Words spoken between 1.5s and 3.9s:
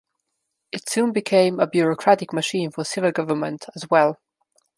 a bureaucratic machine for civil government as